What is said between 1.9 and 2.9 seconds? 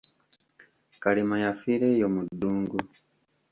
eyo mu ddungu.